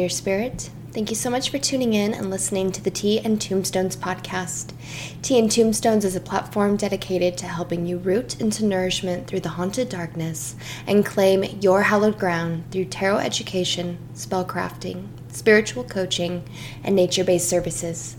[0.00, 0.70] Dear spirit.
[0.92, 4.72] Thank you so much for tuning in and listening to the Tea and Tombstones podcast.
[5.20, 9.50] Tea and Tombstones is a platform dedicated to helping you root into nourishment through the
[9.50, 16.48] haunted darkness and claim your hallowed ground through tarot education, spellcrafting, spiritual coaching,
[16.82, 18.16] and nature based services.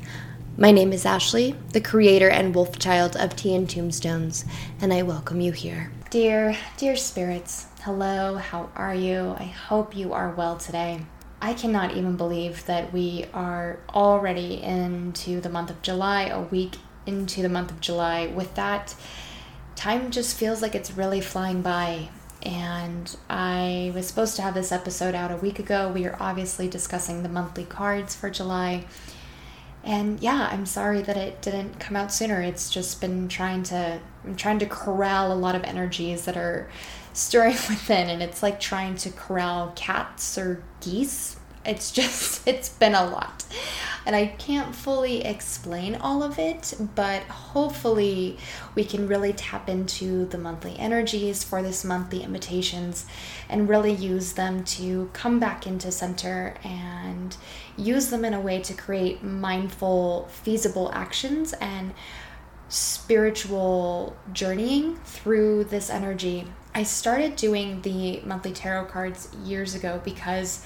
[0.59, 4.45] My name is Ashley, the creator and wolf child of Tea and Tombstones,
[4.79, 5.91] and I welcome you here.
[6.11, 9.35] Dear, dear spirits, hello, how are you?
[9.39, 11.01] I hope you are well today.
[11.41, 16.75] I cannot even believe that we are already into the month of July, a week
[17.07, 18.27] into the month of July.
[18.27, 18.93] With that,
[19.75, 22.09] time just feels like it's really flying by.
[22.43, 25.91] And I was supposed to have this episode out a week ago.
[25.91, 28.85] We are obviously discussing the monthly cards for July.
[29.83, 32.39] And yeah, I'm sorry that it didn't come out sooner.
[32.41, 36.69] It's just been trying to I'm trying to corral a lot of energies that are
[37.13, 41.37] stirring within and it's like trying to corral cats or geese.
[41.65, 43.45] It's just it's been a lot.
[44.03, 48.37] And i can't fully explain all of it but hopefully
[48.73, 53.05] we can really tap into the monthly energies for this monthly invitations
[53.47, 57.37] and really use them to come back into center and
[57.77, 61.93] use them in a way to create mindful feasible actions and
[62.69, 70.63] spiritual journeying through this energy I started doing the monthly tarot cards years ago because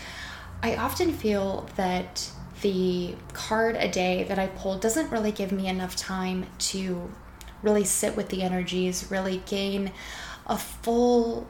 [0.62, 2.30] I often feel that
[2.62, 7.12] the card a day that I pull doesn't really give me enough time to
[7.62, 9.92] really sit with the energies, really gain
[10.48, 11.48] a full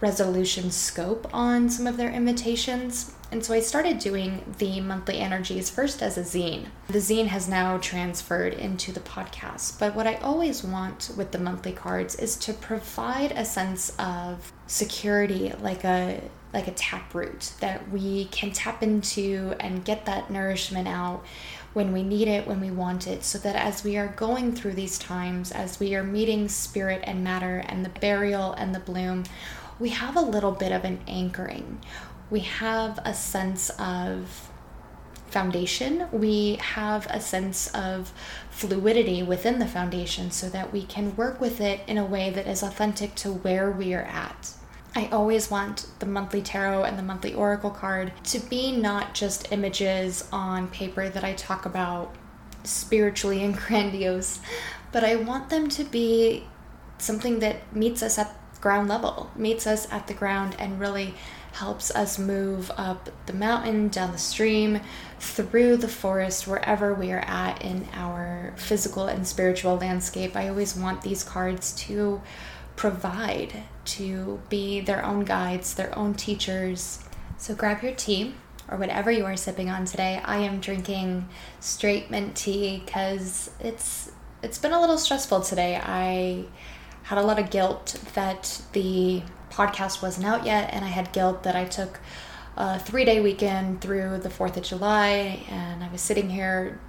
[0.00, 3.14] resolution scope on some of their invitations.
[3.32, 6.66] And so I started doing the monthly energies first as a zine.
[6.88, 9.78] The zine has now transferred into the podcast.
[9.78, 14.52] But what I always want with the monthly cards is to provide a sense of
[14.66, 16.20] security, like a
[16.52, 21.24] like a taproot that we can tap into and get that nourishment out
[21.74, 24.72] when we need it, when we want it, so that as we are going through
[24.72, 29.22] these times, as we are meeting spirit and matter and the burial and the bloom,
[29.78, 31.80] we have a little bit of an anchoring.
[32.30, 34.50] We have a sense of
[35.30, 36.06] foundation.
[36.12, 38.12] We have a sense of
[38.50, 42.46] fluidity within the foundation so that we can work with it in a way that
[42.46, 44.52] is authentic to where we are at.
[44.94, 49.52] I always want the monthly tarot and the monthly oracle card to be not just
[49.52, 52.14] images on paper that I talk about
[52.64, 54.40] spiritually and grandiose,
[54.90, 56.44] but I want them to be
[56.98, 61.14] something that meets us at ground level, meets us at the ground, and really
[61.52, 64.80] helps us move up the mountain, down the stream,
[65.18, 70.36] through the forest, wherever we are at in our physical and spiritual landscape.
[70.36, 72.22] I always want these cards to
[72.76, 73.52] provide,
[73.84, 77.04] to be their own guides, their own teachers.
[77.36, 78.34] So grab your tea
[78.70, 80.20] or whatever you are sipping on today.
[80.24, 81.28] I am drinking
[81.58, 84.12] straight mint tea because it's
[84.42, 85.78] it's been a little stressful today.
[85.82, 86.46] I
[87.02, 91.42] had a lot of guilt that the podcast wasn't out yet, and I had guilt
[91.42, 92.00] that I took
[92.56, 96.80] a three day weekend through the 4th of July, and I was sitting here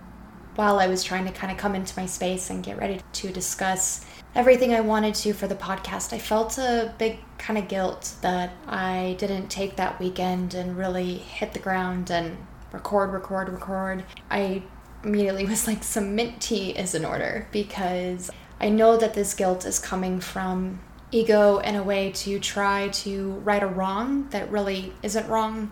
[0.56, 3.32] while I was trying to kind of come into my space and get ready to
[3.32, 4.06] discuss
[4.36, 6.14] everything I wanted to for the podcast.
[6.14, 11.16] I felt a big kind of guilt that I didn't take that weekend and really
[11.16, 12.38] hit the ground and
[12.72, 14.04] record, record, record.
[14.30, 14.64] I
[15.04, 18.30] immediately was like, some mint tea is in order because
[18.60, 20.80] I know that this guilt is coming from
[21.12, 25.72] ego in a way to try to right a wrong that really isn't wrong,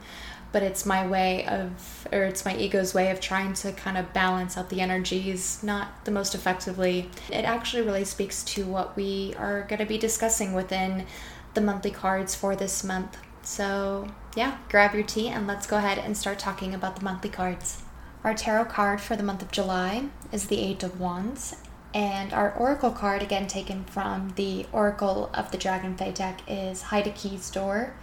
[0.51, 4.11] but it's my way of, or it's my ego's way of trying to kind of
[4.13, 7.09] balance out the energies, not the most effectively.
[7.29, 11.05] It actually really speaks to what we are going to be discussing within
[11.53, 13.17] the monthly cards for this month.
[13.43, 17.29] So, yeah, grab your tea and let's go ahead and start talking about the monthly
[17.29, 17.83] cards.
[18.23, 21.55] Our tarot card for the month of July is the Eight of Wands,
[21.93, 27.07] and our oracle card, again taken from the Oracle of the Dragonfae deck, is Hide
[27.07, 27.95] a Key's door,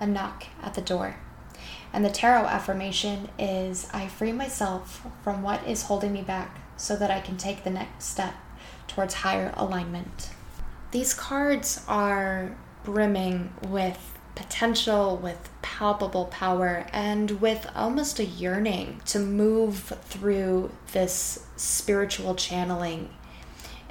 [0.00, 1.16] a knock at the door.
[1.92, 6.96] And the tarot affirmation is I free myself from what is holding me back so
[6.96, 8.34] that I can take the next step
[8.88, 10.30] towards higher alignment.
[10.90, 19.18] These cards are brimming with potential, with palpable power, and with almost a yearning to
[19.18, 23.10] move through this spiritual channeling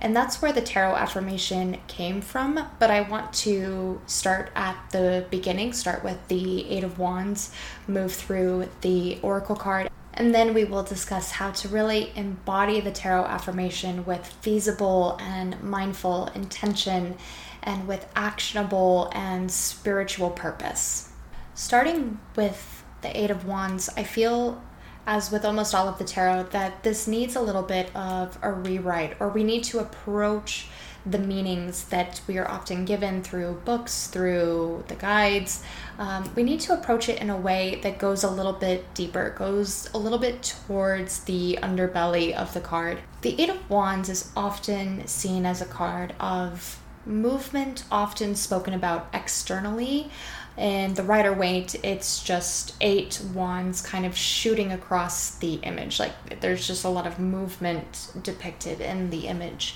[0.03, 2.67] and that's where the tarot affirmation came from.
[2.77, 7.51] But I want to start at the beginning, start with the Eight of Wands,
[7.87, 12.91] move through the Oracle card, and then we will discuss how to really embody the
[12.91, 17.15] tarot affirmation with feasible and mindful intention
[17.63, 21.09] and with actionable and spiritual purpose.
[21.55, 24.61] Starting with the Eight of Wands, I feel,
[25.05, 28.51] as with almost all of the tarot, that this needs a little bit of a
[28.51, 30.67] rewrite, or we need to approach
[31.05, 35.61] the meanings that we are often given through books, through the guides.
[35.99, 39.31] Um, we need to approach it in a way that goes a little bit deeper,
[39.37, 42.99] goes a little bit towards the underbelly of the card.
[43.21, 49.09] The Eight of Wands is often seen as a card of movement, often spoken about
[49.13, 50.09] externally.
[50.57, 55.99] And the Rider Waite, it's just eight wands kind of shooting across the image.
[55.99, 59.75] Like there's just a lot of movement depicted in the image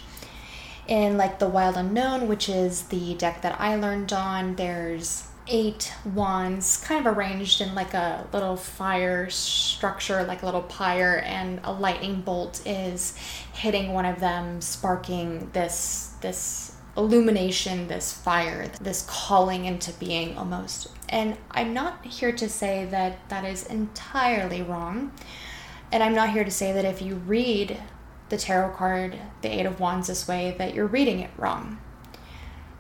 [0.88, 5.94] in like the Wild Unknown, which is the deck that I learned on, there's eight
[6.14, 11.60] wands kind of arranged in like a little fire structure, like a little pyre, and
[11.64, 13.16] a lightning bolt is
[13.54, 20.88] hitting one of them, sparking this this illumination, this fire, this calling into being almost.
[21.08, 25.12] And I'm not here to say that that is entirely wrong.
[25.92, 27.78] And I'm not here to say that if you read
[28.30, 31.80] the tarot card, the Eight of Wands, this way, that you're reading it wrong.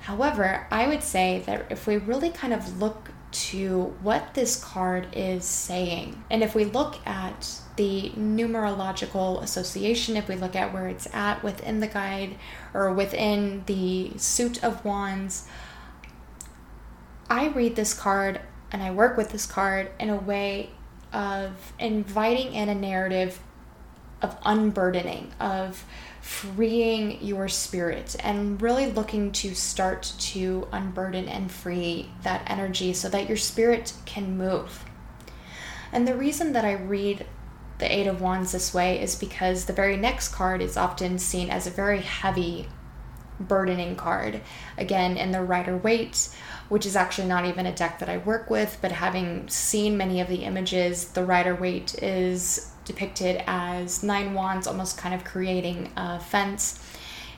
[0.01, 5.07] However, I would say that if we really kind of look to what this card
[5.13, 10.87] is saying, and if we look at the numerological association, if we look at where
[10.87, 12.35] it's at within the guide
[12.73, 15.47] or within the suit of wands,
[17.29, 18.41] I read this card
[18.71, 20.71] and I work with this card in a way
[21.13, 23.39] of inviting in a narrative
[24.21, 25.85] of unburdening, of
[26.21, 33.07] freeing your spirit, and really looking to start to unburden and free that energy so
[33.09, 34.83] that your spirit can move.
[35.91, 37.25] And the reason that I read
[37.79, 41.49] the Eight of Wands this way is because the very next card is often seen
[41.49, 42.67] as a very heavy,
[43.39, 44.41] burdening card.
[44.77, 46.29] Again, in the Rider Waite,
[46.69, 50.21] which is actually not even a deck that I work with, but having seen many
[50.21, 55.91] of the images, the Rider Waite is depicted as nine wands almost kind of creating
[55.95, 56.83] a fence.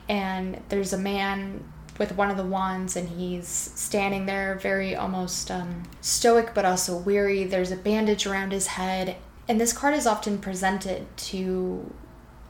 [0.07, 1.63] And there's a man
[1.97, 6.97] with one of the wands and he's standing there very almost um, stoic but also
[6.97, 7.43] weary.
[7.43, 9.17] There's a bandage around his head.
[9.49, 11.91] And this card is often presented to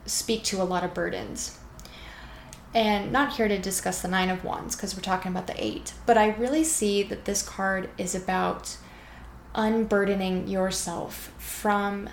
[0.05, 1.57] speak to a lot of burdens.
[2.75, 5.93] And not here to discuss the Nine of Wands because we're talking about the Eight,
[6.05, 8.77] but I really see that this card is about
[9.55, 12.09] unburdening yourself from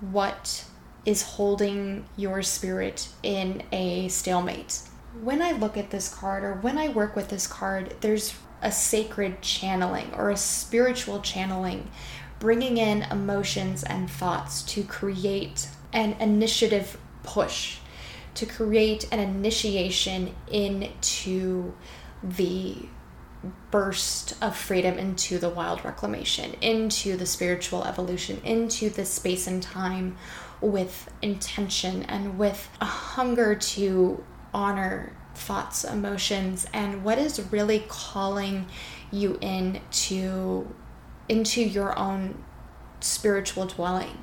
[0.00, 0.64] what
[1.04, 4.80] is holding your spirit in a stalemate.
[5.22, 8.72] When I look at this card or when I work with this card, there's a
[8.72, 11.90] sacred channeling or a spiritual channeling,
[12.42, 17.78] bringing in emotions and thoughts to create an initiative push,
[18.34, 21.72] to create an initiation into
[22.20, 22.74] the
[23.70, 29.62] burst of freedom into the wild reclamation, into the spiritual evolution, into the space and
[29.62, 30.16] time
[30.60, 38.66] with intention and with a hunger to honor thoughts, emotions, and what is really calling
[39.12, 40.66] you into
[41.28, 42.42] into your own
[43.00, 44.22] spiritual dwelling.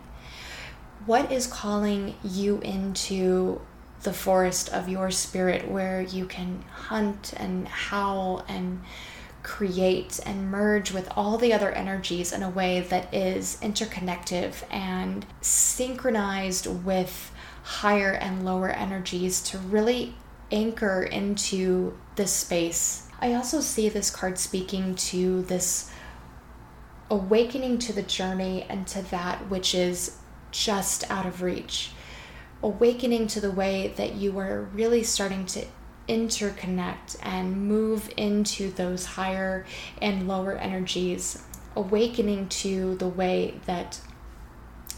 [1.06, 3.62] What is calling you into
[4.04, 8.82] the forest of your spirit where you can hunt and howl and
[9.44, 15.26] create and merge with all the other energies in a way that is interconnective and
[15.42, 17.32] synchronized with
[17.64, 20.16] higher and lower energies to really
[20.52, 23.08] anchor into this space.
[23.22, 25.92] I also see this card speaking to this
[27.10, 30.18] awakening to the journey and to that which is
[30.52, 31.92] just out of reach
[32.62, 35.66] awakening to the way that you are really starting to
[36.08, 39.66] interconnect and move into those higher
[40.02, 41.44] and lower energies,
[41.76, 44.02] awakening to the way that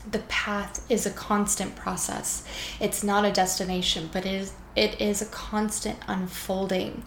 [0.09, 2.43] the path is a constant process.
[2.79, 7.03] It's not a destination, but it is, it is a constant unfolding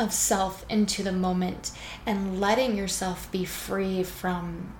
[0.00, 1.70] of self into the moment
[2.06, 4.72] and letting yourself be free from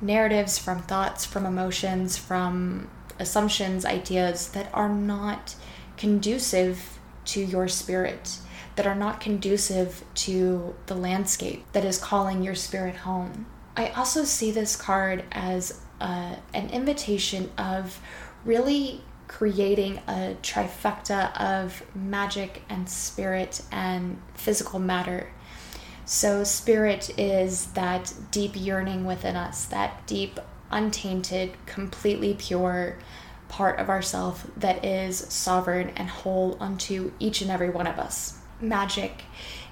[0.00, 5.54] narratives, from thoughts, from emotions, from assumptions, ideas that are not
[5.96, 8.38] conducive to your spirit,
[8.74, 13.46] that are not conducive to the landscape that is calling your spirit home.
[13.76, 18.00] I also see this card as a, an invitation of
[18.44, 25.28] really creating a trifecta of magic and spirit and physical matter.
[26.04, 32.98] So, spirit is that deep yearning within us, that deep untainted, completely pure
[33.48, 38.38] part of ourself that is sovereign and whole unto each and every one of us.
[38.60, 39.22] Magic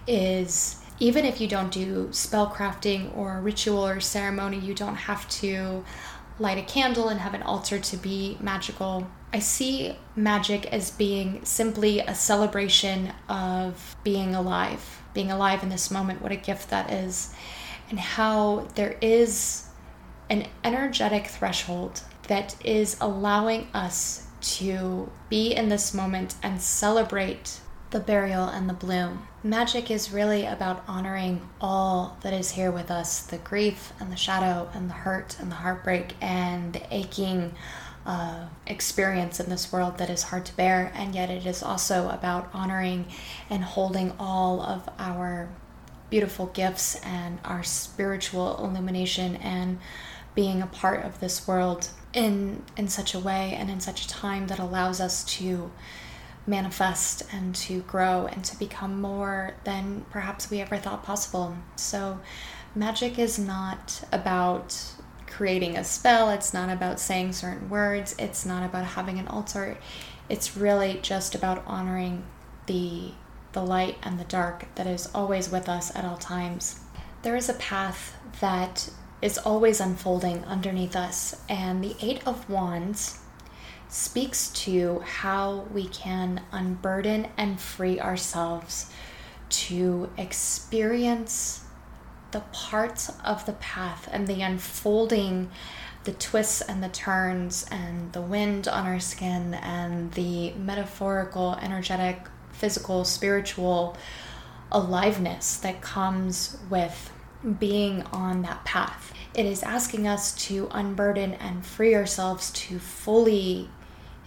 [0.07, 5.29] is even if you don't do spell crafting or ritual or ceremony, you don't have
[5.29, 5.85] to
[6.39, 9.07] light a candle and have an altar to be magical.
[9.33, 15.91] I see magic as being simply a celebration of being alive, being alive in this
[15.91, 17.35] moment, what a gift that is,
[17.91, 19.69] and how there is
[20.29, 27.61] an energetic threshold that is allowing us to be in this moment and celebrate
[27.97, 29.27] the burial and the bloom.
[29.43, 34.17] Magic is really about honoring all that is here with us the grief and the
[34.17, 37.55] shadow and the hurt and the heartbreak and the aching
[38.05, 40.93] uh, experience in this world that is hard to bear.
[40.95, 43.07] And yet, it is also about honoring
[43.49, 45.49] and holding all of our
[46.11, 49.79] beautiful gifts and our spiritual illumination and
[50.35, 54.09] being a part of this world in in such a way and in such a
[54.09, 55.71] time that allows us to
[56.47, 61.57] manifest and to grow and to become more than perhaps we ever thought possible.
[61.77, 62.21] So,
[62.75, 64.79] magic is not about
[65.27, 69.77] creating a spell, it's not about saying certain words, it's not about having an altar.
[70.29, 72.25] It's really just about honoring
[72.67, 73.13] the
[73.53, 76.81] the light and the dark that is always with us at all times.
[77.23, 78.91] There is a path that
[79.23, 83.19] is always unfolding underneath us, and the 8 of wands
[83.97, 88.91] speaks to how we can unburden and free ourselves
[89.49, 91.65] to experience
[92.31, 95.51] the parts of the path and the unfolding,
[96.05, 102.21] the twists and the turns, and the wind on our skin, and the metaphorical, energetic,
[102.53, 103.97] physical, spiritual
[104.71, 107.13] aliveness that comes with
[107.59, 109.15] being on that path.
[109.33, 113.71] It is asking us to unburden and free ourselves to fully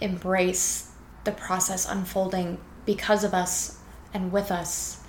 [0.00, 0.90] embrace
[1.24, 3.78] the process unfolding because of us
[4.12, 5.02] and with us.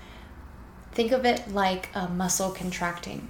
[0.91, 3.29] Think of it like a muscle contracting.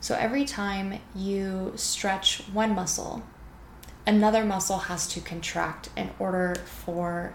[0.00, 3.22] So every time you stretch one muscle,
[4.06, 7.34] another muscle has to contract in order for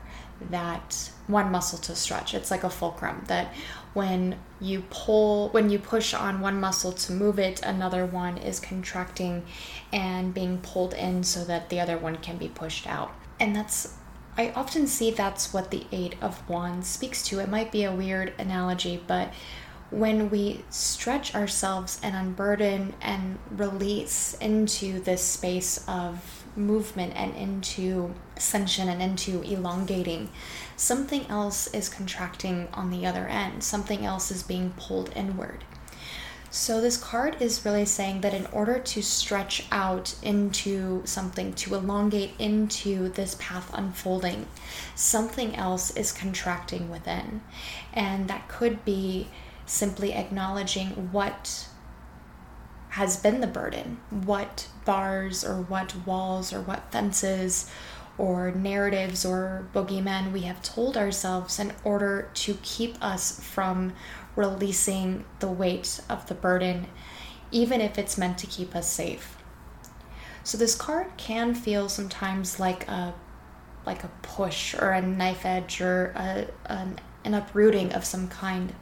[0.49, 2.33] that one muscle to stretch.
[2.33, 3.53] It's like a fulcrum that
[3.93, 8.59] when you pull, when you push on one muscle to move it, another one is
[8.59, 9.45] contracting
[9.93, 13.95] and being pulled in so that the other one can be pushed out and that's
[14.37, 17.39] I often see that's what the Eight of Wands speaks to.
[17.39, 19.33] It might be a weird analogy, but
[19.91, 28.13] when we stretch ourselves and unburden and release into this space of movement and into
[28.35, 30.29] ascension and into elongating,
[30.75, 35.63] something else is contracting on the other end, something else is being pulled inward.
[36.57, 41.75] So, this card is really saying that in order to stretch out into something, to
[41.75, 44.47] elongate into this path unfolding,
[44.95, 47.41] something else is contracting within.
[47.91, 49.27] And that could be
[49.65, 51.67] simply acknowledging what
[52.91, 57.69] has been the burden, what bars or what walls or what fences
[58.17, 63.91] or narratives or boogeymen we have told ourselves in order to keep us from
[64.35, 66.87] releasing the weight of the burden,
[67.51, 69.37] even if it's meant to keep us safe.
[70.43, 73.15] So this card can feel sometimes like a
[73.85, 78.73] like a push or a knife edge or a, an, an uprooting of some kind.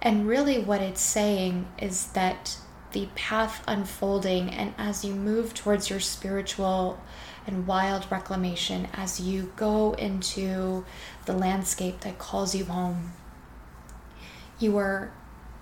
[0.00, 2.58] And really, what it's saying is that
[2.92, 7.00] the path unfolding, and as you move towards your spiritual
[7.46, 10.84] and wild reclamation, as you go into
[11.24, 13.12] the landscape that calls you home,
[14.58, 15.12] you are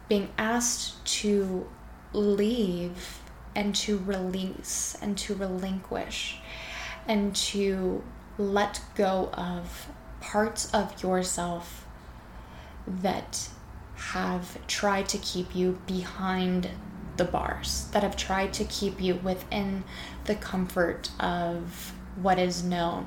[0.09, 1.69] being asked to
[2.13, 3.21] leave
[3.55, 6.39] and to release and to relinquish
[7.07, 8.03] and to
[8.39, 9.89] let go of
[10.21, 11.87] parts of yourself
[12.87, 13.49] that
[13.97, 16.71] have tried to keep you behind
[17.17, 19.85] the bars, that have tried to keep you within
[20.25, 23.07] the comfort of what is known.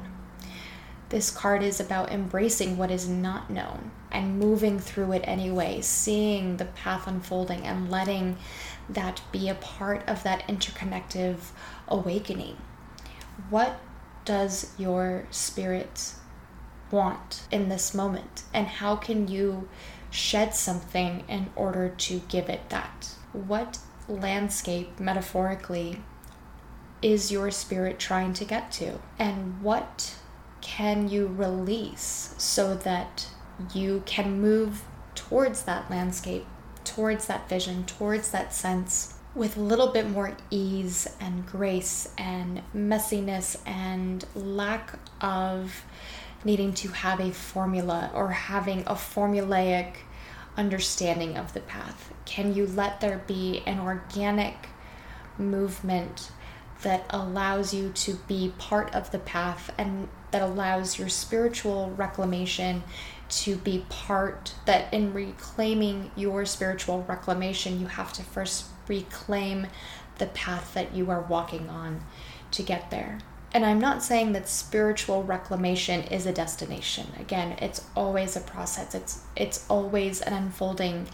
[1.09, 6.57] This card is about embracing what is not known and moving through it anyway, seeing
[6.57, 8.37] the path unfolding and letting
[8.89, 11.37] that be a part of that interconnective
[11.87, 12.57] awakening.
[13.49, 13.79] What
[14.25, 16.13] does your spirit
[16.91, 18.43] want in this moment?
[18.53, 19.67] And how can you
[20.09, 23.15] shed something in order to give it that?
[23.33, 26.01] What landscape, metaphorically,
[27.01, 28.99] is your spirit trying to get to?
[29.19, 30.15] And what
[30.61, 33.27] can you release so that
[33.73, 34.83] you can move
[35.15, 36.45] towards that landscape,
[36.83, 42.61] towards that vision, towards that sense with a little bit more ease and grace and
[42.75, 45.83] messiness and lack of
[46.43, 49.97] needing to have a formula or having a formulaic
[50.55, 52.11] understanding of the path?
[52.25, 54.69] Can you let there be an organic
[55.37, 56.31] movement
[56.83, 62.83] that allows you to be part of the path and that allows your spiritual reclamation
[63.29, 69.67] to be part that in reclaiming your spiritual reclamation you have to first reclaim
[70.17, 72.01] the path that you are walking on
[72.51, 73.19] to get there.
[73.53, 77.07] And i'm not saying that spiritual reclamation is a destination.
[77.19, 78.93] Again it's always a process.
[78.95, 81.07] It's it's always an unfolding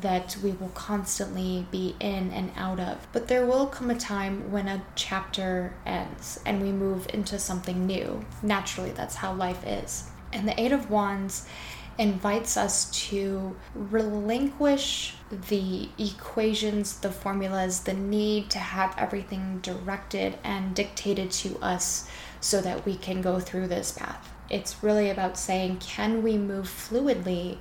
[0.00, 3.06] that we will constantly be in and out of.
[3.12, 7.86] But there will come a time when a chapter ends and we move into something
[7.86, 8.24] new.
[8.42, 10.10] Naturally, that's how life is.
[10.32, 11.46] And the Eight of Wands
[11.98, 15.14] invites us to relinquish
[15.48, 22.08] the equations, the formulas, the need to have everything directed and dictated to us
[22.40, 24.30] so that we can go through this path.
[24.48, 27.58] It's really about saying, can we move fluidly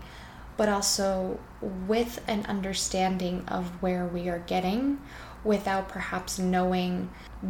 [0.57, 4.99] but also with an understanding of where we are getting
[5.43, 7.09] without perhaps knowing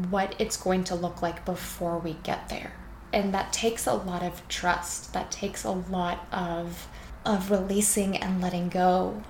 [0.09, 2.73] what it's going to look like before we get there.
[3.13, 5.13] And that takes a lot of trust.
[5.13, 6.87] That takes a lot of
[7.25, 9.21] of releasing and letting go.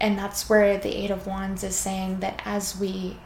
[0.00, 3.18] And that's where the 8 of wands is saying that as we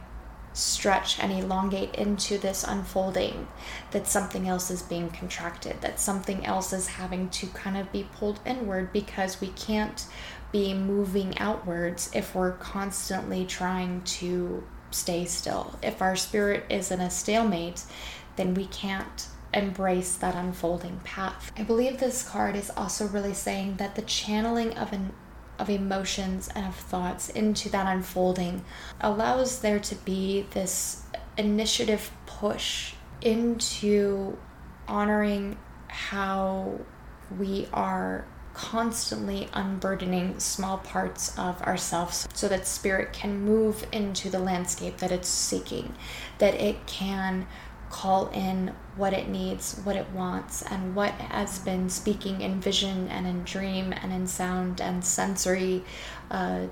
[0.53, 3.47] stretch and elongate into this unfolding,
[3.91, 8.07] that something else is being contracted, that something else is having to kind of be
[8.15, 10.05] pulled inward because we can't
[10.51, 15.77] be moving outwards if we're constantly trying to stay still.
[15.81, 17.83] If our spirit is in a stalemate,
[18.35, 21.51] then we can't embrace that unfolding path.
[21.57, 25.13] I believe this card is also really saying that the channeling of an
[25.59, 28.65] of emotions and of thoughts into that unfolding
[28.99, 31.03] allows there to be this
[31.37, 34.35] initiative push into
[34.87, 35.55] honoring
[35.87, 36.79] how
[37.37, 38.25] we are
[38.61, 45.11] constantly unburdening small parts of ourselves so that spirit can move into the landscape that
[45.11, 45.95] it's seeking,
[46.37, 47.47] that it can
[47.89, 53.07] call in what it needs, what it wants, and what has been speaking in vision
[53.07, 55.83] and in dream and in sound and sensory,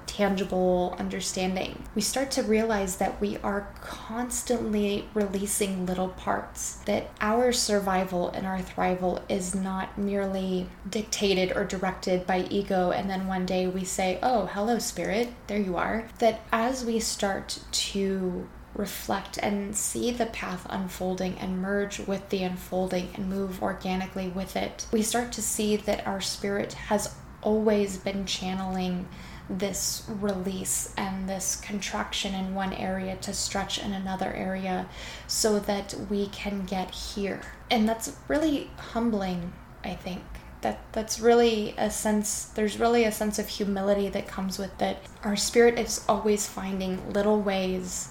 [0.05, 1.83] tangible understanding.
[1.93, 8.47] We start to realize that we are constantly releasing little parts, that our survival and
[8.47, 13.83] our thrival is not merely dictated or directed by ego, and then one day we
[13.83, 16.07] say, Oh, hello, spirit, there you are.
[16.19, 22.43] That as we start to reflect and see the path unfolding and merge with the
[22.43, 27.97] unfolding and move organically with it, we start to see that our spirit has always
[27.97, 29.07] been channeling
[29.49, 34.87] this release and this contraction in one area to stretch in another area
[35.27, 37.41] so that we can get here.
[37.71, 40.21] And that's really humbling, I think.
[40.61, 44.97] That that's really a sense there's really a sense of humility that comes with it.
[45.23, 48.09] Our spirit is always finding little ways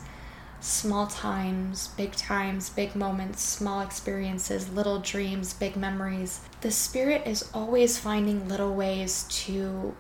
[0.61, 6.40] small times, big times, big moments, small experiences, little dreams, big memories.
[6.62, 9.94] The spirit is always finding little ways to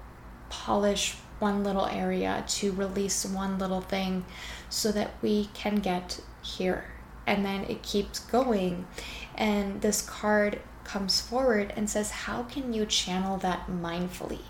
[0.48, 4.24] polish one little area, to release one little thing
[4.68, 6.84] so that we can get here.
[7.26, 8.86] And then it keeps going.
[9.34, 14.42] And this card comes forward and says, How can you channel that mindfully,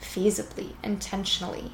[0.00, 1.72] feasibly, intentionally?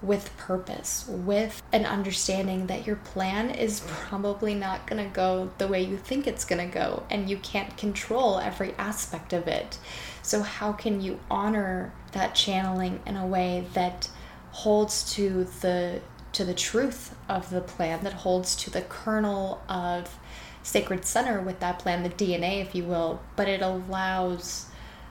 [0.00, 5.66] with purpose, with an understanding that your plan is probably not going to go the
[5.66, 9.78] way you think it's going to go, and you can't control every aspect of it.
[10.22, 14.08] So, how can you honor that channeling in a way that
[14.50, 16.00] holds to the
[16.32, 20.18] to the truth of the plan, that holds to the kernel of
[20.62, 24.66] sacred center with that plan, the DNA, if you will, but it allows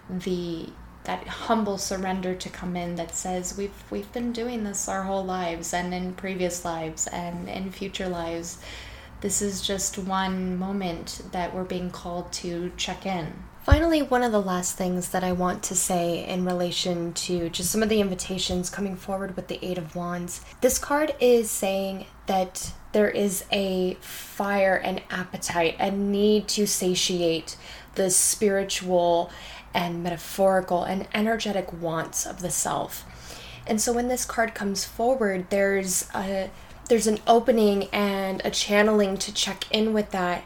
[0.10, 0.70] the
[1.04, 5.24] that humble surrender to come in that says we've we've been doing this our whole
[5.24, 8.58] lives and in previous lives and in future lives.
[9.22, 14.32] This is just one moment that we're being called to check in Finally, one of
[14.32, 18.00] the last things that I want to say in relation to just some of the
[18.00, 20.40] invitations coming forward with the Eight of Wands.
[20.62, 27.58] This card is saying that there is a fire and appetite, a need to satiate
[27.96, 29.32] the spiritual
[29.74, 33.04] and metaphorical and energetic wants of the self.
[33.68, 36.50] And so when this card comes forward, there's a
[36.88, 40.46] there's an opening and a channeling to check in with that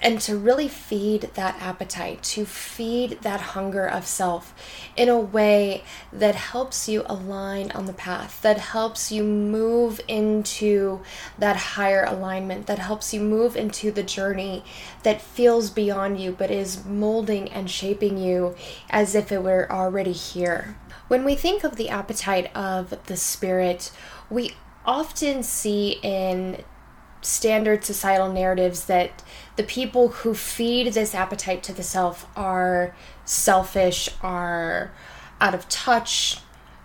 [0.00, 4.54] and to really feed that appetite, to feed that hunger of self
[4.96, 5.82] in a way
[6.12, 11.00] that helps you align on the path, that helps you move into
[11.38, 14.62] that higher alignment, that helps you move into the journey
[15.02, 18.54] that feels beyond you but is molding and shaping you
[18.90, 20.76] as if it were already here.
[21.08, 23.90] When we think of the appetite of the spirit,
[24.30, 24.52] we
[24.84, 26.62] often see in
[27.20, 29.22] standard societal narratives that
[29.56, 34.92] the people who feed this appetite to the self are selfish, are
[35.40, 36.38] out of touch,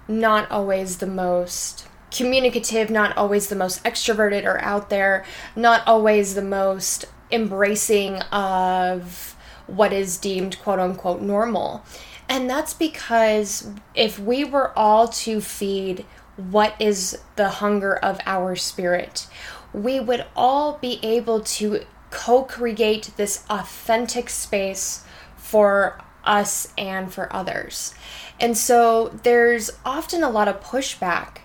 [0.07, 6.35] not always the most communicative, not always the most extroverted or out there, not always
[6.35, 9.35] the most embracing of
[9.67, 11.83] what is deemed quote unquote normal.
[12.29, 18.55] And that's because if we were all to feed what is the hunger of our
[18.55, 19.27] spirit,
[19.73, 25.03] we would all be able to co create this authentic space
[25.35, 27.93] for us and for others.
[28.39, 31.39] And so there's often a lot of pushback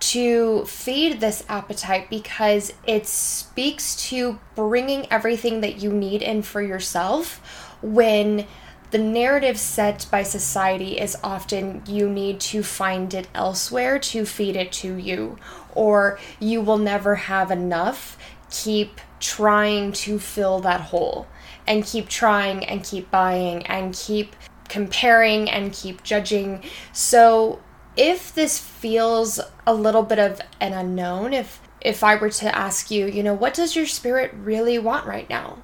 [0.00, 6.62] to feed this appetite because it speaks to bringing everything that you need in for
[6.62, 7.40] yourself
[7.82, 8.46] when
[8.90, 14.56] the narrative set by society is often you need to find it elsewhere to feed
[14.56, 15.36] it to you,
[15.78, 18.18] or you will never have enough.
[18.50, 21.28] Keep trying to fill that hole
[21.66, 24.34] and keep trying and keep buying and keep
[24.68, 26.64] comparing and keep judging.
[26.92, 27.60] So,
[27.96, 32.90] if this feels a little bit of an unknown, if if I were to ask
[32.90, 35.62] you, you know, what does your spirit really want right now?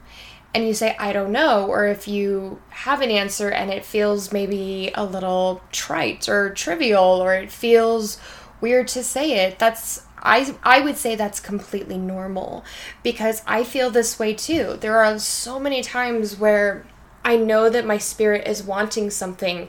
[0.54, 4.32] and you say, I don't know, or if you have an answer and it feels
[4.32, 8.18] maybe a little trite or trivial or it feels
[8.64, 12.64] weird to say it, that's I I would say that's completely normal
[13.02, 14.78] because I feel this way too.
[14.80, 16.86] There are so many times where
[17.22, 19.68] I know that my spirit is wanting something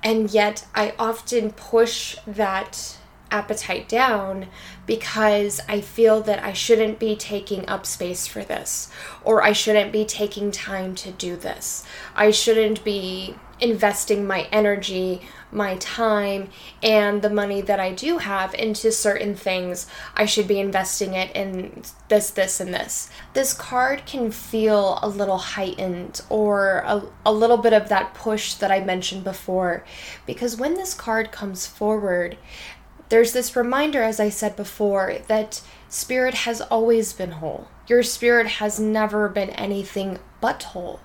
[0.00, 2.95] and yet I often push that
[3.30, 4.46] appetite down
[4.86, 8.90] because I feel that I shouldn't be taking up space for this,
[9.24, 11.84] or I shouldn't be taking time to do this.
[12.14, 16.50] I shouldn't be investing my energy, my time,
[16.82, 19.86] and the money that I do have into certain things.
[20.14, 23.08] I should be investing it in this, this, and this.
[23.32, 28.54] This card can feel a little heightened or a, a little bit of that push
[28.54, 29.84] that I mentioned before
[30.26, 32.36] because when this card comes forward,
[33.08, 37.68] there's this reminder, as I said before, that spirit has always been whole.
[37.86, 41.00] Your spirit has never been anything but whole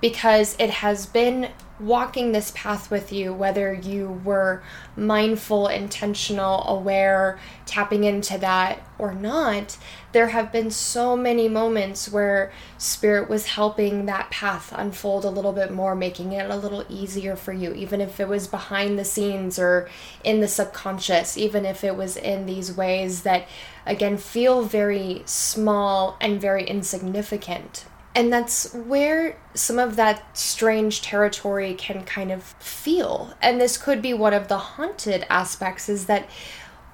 [0.00, 1.48] because it has been
[1.82, 4.62] walking this path with you, whether you were
[4.96, 9.76] mindful, intentional, aware, tapping into that or not,
[10.12, 15.52] there have been so many moments where Spirit was helping that path unfold a little
[15.52, 19.04] bit more, making it a little easier for you, even if it was behind the
[19.04, 19.88] scenes or
[20.22, 23.48] in the subconscious, even if it was in these ways that,
[23.86, 27.86] again, feel very small and very insignificant.
[28.14, 33.34] And that's where some of that strange territory can kind of feel.
[33.40, 36.28] And this could be one of the haunted aspects is that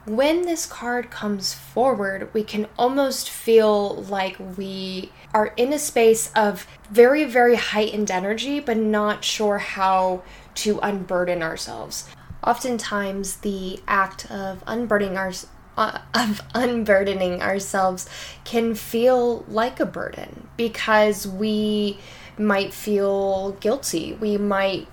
[0.09, 6.33] when this card comes forward, we can almost feel like we are in a space
[6.35, 10.23] of very, very heightened energy, but not sure how
[10.55, 12.09] to unburden ourselves.
[12.43, 15.33] Oftentimes, the act of unburdening our, uh,
[15.79, 18.09] Uh, of unburdening ourselves
[18.43, 21.97] can feel like a burden because we
[22.37, 24.13] might feel guilty.
[24.15, 24.89] We might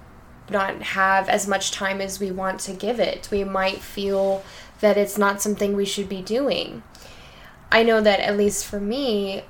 [0.47, 3.29] not have as much time as we want to give it.
[3.31, 4.43] We might feel
[4.79, 6.83] that it's not something we should be doing.
[7.71, 9.43] I know that at least for me,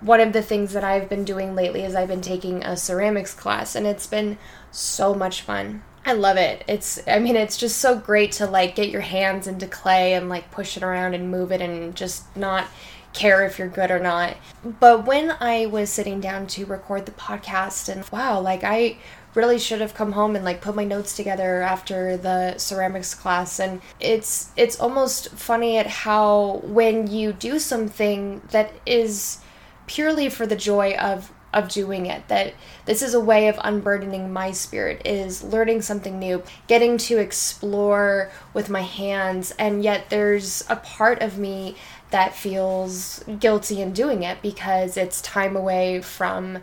[0.00, 3.34] one of the things that I've been doing lately is I've been taking a ceramics
[3.34, 4.38] class and it's been
[4.70, 5.82] so much fun.
[6.08, 6.64] I love it.
[6.66, 10.30] It's I mean it's just so great to like get your hands into clay and
[10.30, 12.66] like push it around and move it and just not
[13.12, 14.38] care if you're good or not.
[14.64, 18.96] But when I was sitting down to record the podcast and wow, like I
[19.34, 23.60] really should have come home and like put my notes together after the ceramics class
[23.60, 29.40] and it's it's almost funny at how when you do something that is
[29.86, 32.52] purely for the joy of of doing it that
[32.84, 38.30] this is a way of unburdening my spirit is learning something new getting to explore
[38.52, 41.74] with my hands and yet there's a part of me
[42.10, 46.58] that feels guilty in doing it because it's time away from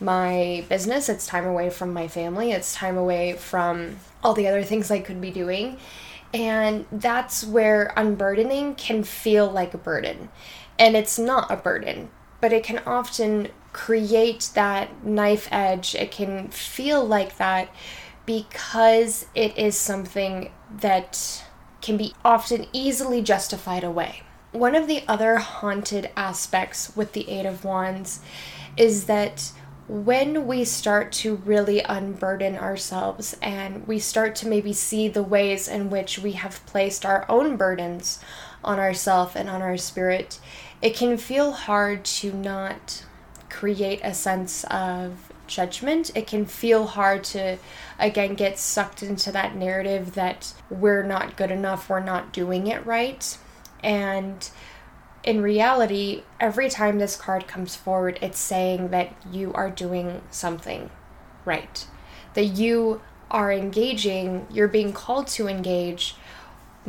[0.00, 4.62] my business it's time away from my family it's time away from all the other
[4.62, 5.78] things i could be doing.
[6.34, 10.28] And that's where unburdening can feel like a burden.
[10.78, 15.94] And it's not a burden but it can often create that knife edge.
[15.94, 17.68] It can feel like that
[18.26, 20.50] because it is something
[20.80, 21.44] that
[21.80, 24.22] can be often easily justified away.
[24.52, 28.20] One of the other haunted aspects with the Eight of Wands
[28.76, 29.52] is that
[29.88, 35.66] when we start to really unburden ourselves and we start to maybe see the ways
[35.66, 38.20] in which we have placed our own burdens
[38.62, 40.38] on ourself and on our spirit,
[40.82, 43.04] it can feel hard to not
[43.58, 46.12] create a sense of judgment.
[46.14, 47.58] It can feel hard to,
[47.98, 52.86] again, get sucked into that narrative that we're not good enough, we're not doing it
[52.86, 53.36] right.
[53.82, 54.48] And
[55.24, 60.90] in reality, every time this card comes forward, it's saying that you are doing something
[61.44, 61.84] right.
[62.34, 66.14] That you are engaging, you're being called to engage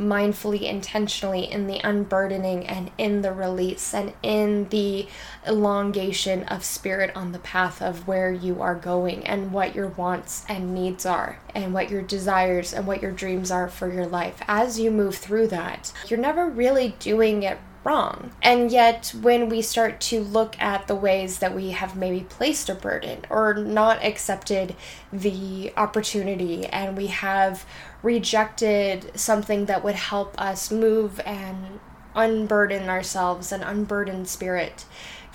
[0.00, 5.06] mindfully, intentionally in the unburdening and in the release and in the
[5.46, 10.44] elongation of spirit on the path of where you are going and what your wants
[10.48, 14.40] and needs are and what your desires and what your dreams are for your life.
[14.48, 18.32] As you move through that, you're never really doing it wrong.
[18.42, 22.68] And yet, when we start to look at the ways that we have maybe placed
[22.68, 24.76] a burden or not accepted
[25.12, 27.64] the opportunity, and we have
[28.02, 31.80] rejected something that would help us move and
[32.14, 34.84] unburden ourselves and unburden spirit,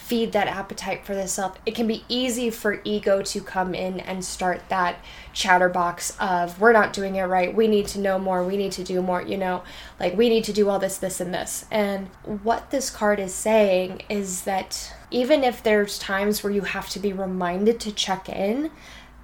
[0.05, 3.99] feed that appetite for the self, it can be easy for ego to come in
[4.01, 4.95] and start that
[5.33, 8.83] chatterbox of we're not doing it right, we need to know more, we need to
[8.83, 9.63] do more, you know,
[9.99, 11.65] like we need to do all this, this, and this.
[11.71, 12.05] And
[12.43, 16.99] what this card is saying is that even if there's times where you have to
[16.99, 18.69] be reminded to check in,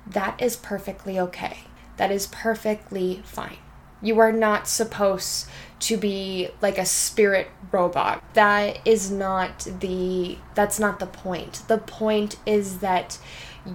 [0.07, 1.59] that is perfectly okay.
[1.97, 3.57] That is perfectly fine.
[4.01, 5.47] You are not supposed
[5.81, 8.23] to be like a spirit robot.
[8.33, 11.63] That is not the that's not the point.
[11.67, 13.17] The point is that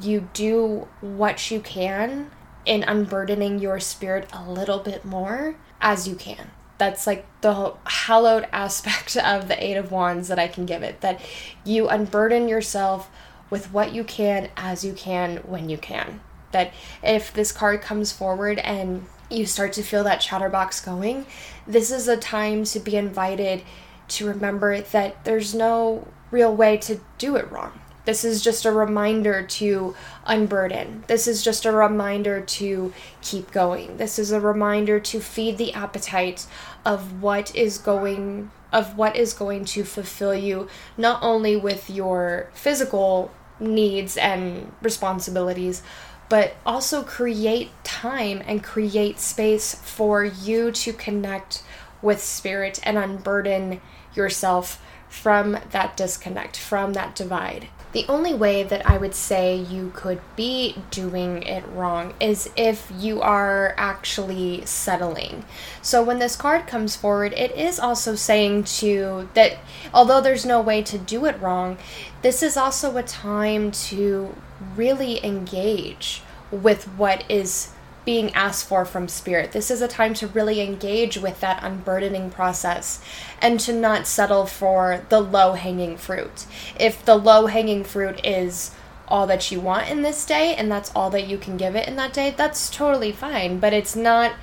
[0.01, 2.31] you do what you can
[2.65, 6.51] in unburdening your spirit a little bit more as you can.
[6.79, 11.01] That's like the hallowed aspect of the 8 of wands that I can give it
[11.01, 11.21] that
[11.65, 13.11] you unburden yourself
[13.49, 16.21] with what you can as you can when you can.
[16.53, 21.27] That if this card comes forward and you start to feel that chatterbox going,
[21.67, 23.63] this is a time to be invited
[24.09, 27.81] to remember that there's no real way to do it wrong.
[28.05, 31.03] This is just a reminder to unburden.
[31.09, 33.97] This is just a reminder to keep going.
[33.97, 36.47] This is a reminder to feed the appetite
[36.85, 42.51] of what is going of what is going to fulfill you not only with your
[42.53, 45.83] physical needs and responsibilities
[46.29, 51.63] but also create time and create space for you to connect
[52.03, 53.81] with spirit and unburden
[54.15, 57.69] yourself from that disconnect, from that divide.
[57.93, 62.93] The only way that I would say you could be doing it wrong is if
[62.95, 65.47] you are actually settling.
[65.81, 69.57] So when this card comes forward, it is also saying to that
[69.95, 71.79] although there's no way to do it wrong,
[72.21, 74.35] this is also a time to
[74.75, 77.73] really engage with what is
[78.07, 79.53] being asked for from spirit.
[79.53, 83.03] This is a time to really engage with that unburdening process
[83.43, 86.47] and to not settle for the low hanging fruit.
[86.79, 88.71] If the low hanging fruit is
[89.09, 91.89] all that you want in this day and that's all that you can give it
[91.89, 93.59] in that day, that's totally fine.
[93.59, 94.35] But it's not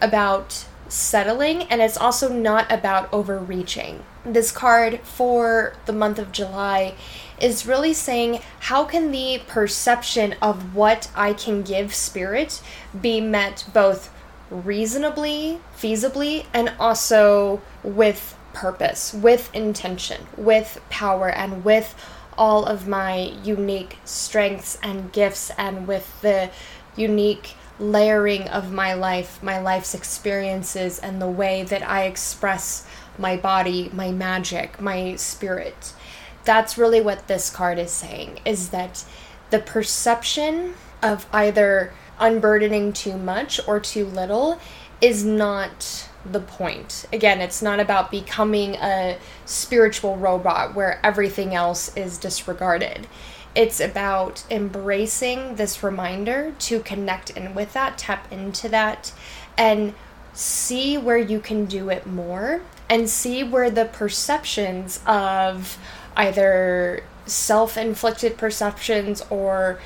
[0.00, 4.04] about settling and it's also not about overreaching.
[4.24, 6.94] This card for the month of July
[7.40, 12.60] is really saying how can the perception of what I can give spirit
[13.00, 14.10] be met both
[14.50, 21.94] reasonably, feasibly, and also with purpose, with intention, with power, and with
[22.36, 26.50] all of my unique strengths and gifts, and with the
[26.96, 32.86] unique layering of my life, my life's experiences, and the way that I express
[33.18, 35.92] my body, my magic, my spirit.
[36.48, 39.04] That's really what this card is saying is that
[39.50, 44.58] the perception of either unburdening too much or too little
[45.02, 47.04] is not the point.
[47.12, 53.06] Again, it's not about becoming a spiritual robot where everything else is disregarded.
[53.54, 59.12] It's about embracing this reminder to connect in with that, tap into that,
[59.58, 59.92] and
[60.32, 65.76] see where you can do it more and see where the perceptions of
[66.18, 69.78] either self inflicted perceptions or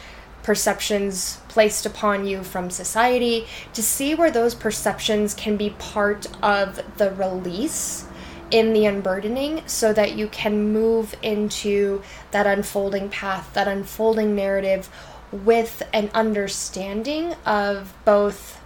[0.42, 6.80] perceptions placed upon you from society to see where those perceptions can be part of
[6.96, 8.06] the release
[8.50, 14.88] in the unburdening so that you can move into that unfolding path, that unfolding narrative
[15.30, 18.60] with an understanding of both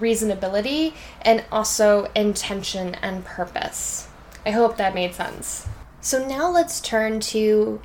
[0.00, 4.08] reasonability and also intention and purpose.
[4.44, 5.68] I hope that made sense.
[6.04, 7.80] So now let's turn to.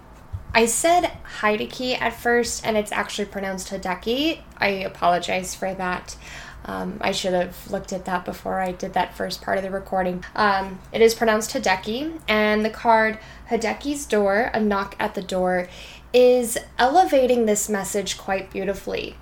[0.54, 4.42] I said Hideki at first, and it's actually pronounced Hideki.
[4.58, 6.18] I apologize for that.
[6.66, 9.72] Um, I should have looked at that before I did that first part of the
[9.72, 10.26] recording.
[10.36, 15.70] Um, it is pronounced Hideki, and the card Hideki's Door, a knock at the door,
[16.12, 19.16] is elevating this message quite beautifully.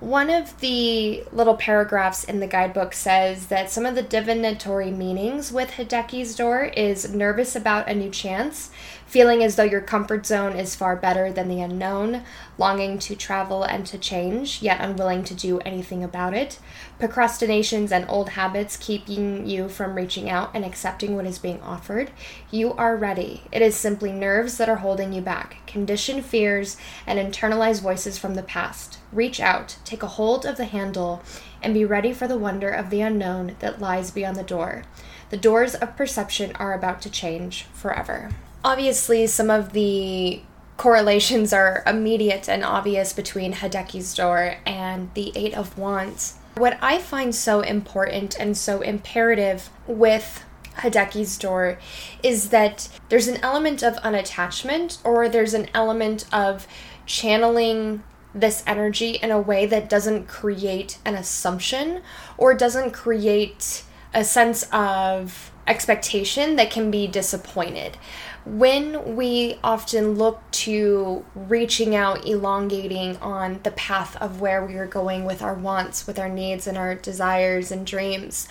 [0.00, 5.50] One of the little paragraphs in the guidebook says that some of the divinatory meanings
[5.50, 8.70] with Hideki's door is nervous about a new chance,
[9.08, 12.22] feeling as though your comfort zone is far better than the unknown,
[12.58, 16.58] longing to travel and to change, yet unwilling to do anything about it,
[16.98, 22.10] procrastinations and old habits keeping you from reaching out and accepting what is being offered.
[22.50, 23.44] You are ready.
[23.50, 28.34] It is simply nerves that are holding you back, conditioned fears, and internalized voices from
[28.34, 28.98] the past.
[29.10, 31.22] Reach out, take a hold of the handle,
[31.62, 34.82] and be ready for the wonder of the unknown that lies beyond the door.
[35.30, 38.30] The doors of perception are about to change forever
[38.64, 40.40] obviously some of the
[40.76, 46.36] correlations are immediate and obvious between Hideki's door and the Eight of Wands.
[46.56, 50.44] What I find so important and so imperative with
[50.76, 51.78] Hideki's door
[52.22, 56.66] is that there's an element of unattachment or there's an element of
[57.06, 58.02] channeling
[58.34, 62.02] this energy in a way that doesn't create an assumption
[62.36, 63.82] or doesn't create
[64.14, 67.96] a sense of expectation that can be disappointed
[68.44, 74.86] when we often look to reaching out, elongating on the path of where we are
[74.86, 78.48] going with our wants, with our needs, and our desires and dreams,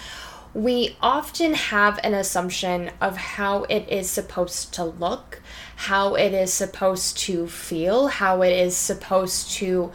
[0.53, 5.41] we often have an assumption of how it is supposed to look,
[5.75, 9.91] how it is supposed to feel, how it is supposed to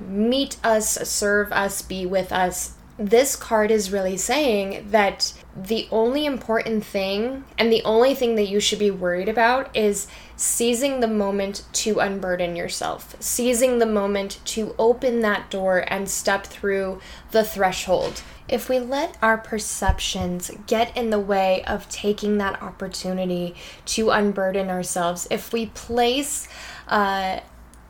[0.00, 2.74] meet us, serve us, be with us.
[3.02, 8.46] This card is really saying that the only important thing and the only thing that
[8.46, 14.38] you should be worried about is seizing the moment to unburden yourself, seizing the moment
[14.44, 17.00] to open that door and step through
[17.32, 18.22] the threshold.
[18.48, 24.70] If we let our perceptions get in the way of taking that opportunity to unburden
[24.70, 26.46] ourselves, if we place
[26.86, 27.40] uh,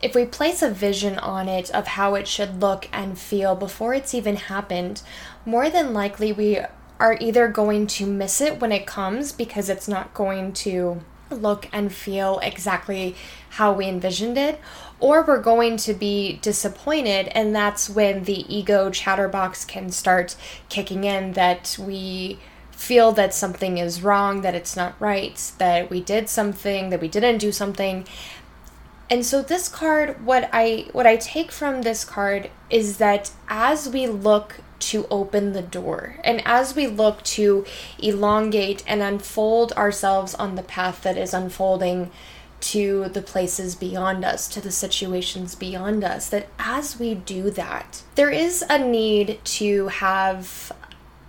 [0.03, 3.93] if we place a vision on it of how it should look and feel before
[3.93, 5.01] it's even happened,
[5.45, 6.59] more than likely we
[6.99, 11.67] are either going to miss it when it comes because it's not going to look
[11.71, 13.15] and feel exactly
[13.51, 14.59] how we envisioned it,
[14.99, 20.35] or we're going to be disappointed, and that's when the ego chatterbox can start
[20.69, 22.37] kicking in that we
[22.71, 27.07] feel that something is wrong, that it's not right, that we did something, that we
[27.07, 28.05] didn't do something.
[29.09, 33.89] And so this card what I what I take from this card is that as
[33.89, 36.17] we look to open the door.
[36.23, 37.65] And as we look to
[37.99, 42.11] elongate and unfold ourselves on the path that is unfolding
[42.59, 48.03] to the places beyond us, to the situations beyond us, that as we do that,
[48.15, 50.71] there is a need to have.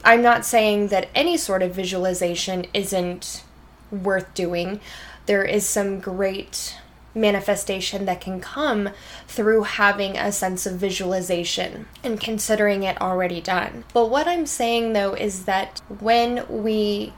[0.04, 3.44] I'm not saying that any sort of visualization isn't
[3.90, 4.80] worth doing.
[5.26, 6.76] There is some great
[7.14, 8.90] manifestation that can come
[9.27, 13.85] through having a sense of visualization and considering it already done.
[13.92, 17.12] But what I'm saying though is that when we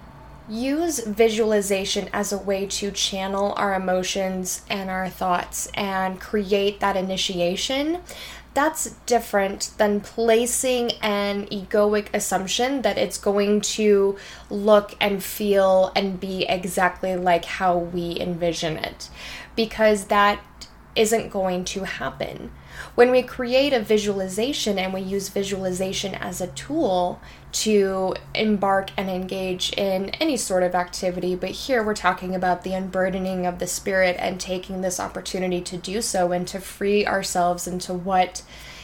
[0.48, 6.96] use visualization as a way to channel our emotions and our thoughts and create that
[6.96, 7.98] initiation,
[8.56, 14.16] that's different than placing an egoic assumption that it's going to
[14.48, 19.10] look and feel and be exactly like how we envision it
[19.54, 20.40] because that
[20.96, 22.50] isn't going to happen.
[22.94, 27.20] When we create a visualization and we use visualization as a tool
[27.56, 32.74] to embark and engage in any sort of activity, but here we're talking about the
[32.74, 37.66] unburdening of the spirit and taking this opportunity to do so and to free ourselves
[37.66, 38.42] into what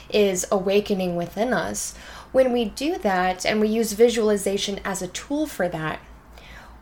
[0.09, 1.95] is awakening within us.
[2.33, 6.01] When we do that and we use visualization as a tool for that,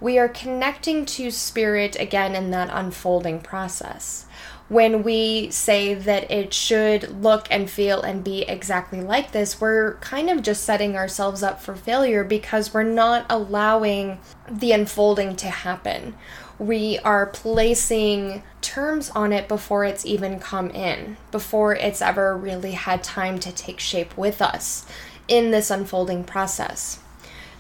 [0.00, 4.26] we are connecting to spirit again in that unfolding process.
[4.70, 9.96] When we say that it should look and feel and be exactly like this, we're
[9.96, 15.48] kind of just setting ourselves up for failure because we're not allowing the unfolding to
[15.48, 16.14] happen.
[16.56, 22.72] We are placing terms on it before it's even come in, before it's ever really
[22.72, 24.86] had time to take shape with us
[25.26, 27.00] in this unfolding process.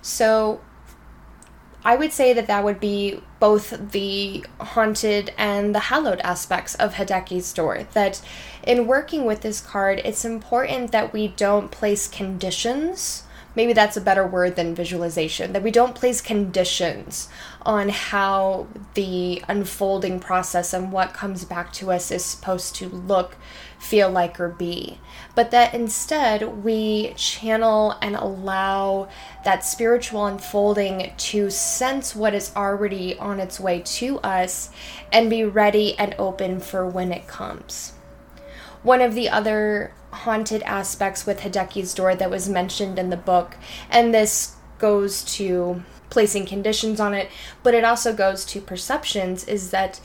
[0.00, 0.60] So,
[1.84, 6.94] I would say that that would be both the haunted and the hallowed aspects of
[6.94, 7.86] Hideki's door.
[7.94, 8.20] That
[8.62, 13.24] in working with this card, it's important that we don't place conditions.
[13.56, 15.54] Maybe that's a better word than visualization.
[15.54, 17.28] That we don't place conditions
[17.62, 23.36] on how the unfolding process and what comes back to us is supposed to look,
[23.80, 24.98] feel like, or be
[25.34, 29.08] but that instead we channel and allow
[29.44, 34.70] that spiritual unfolding to sense what is already on its way to us
[35.12, 37.92] and be ready and open for when it comes.
[38.82, 43.56] One of the other haunted aspects with Hideki's door that was mentioned in the book,
[43.88, 47.30] and this goes to placing conditions on it,
[47.62, 50.00] but it also goes to perceptions, is that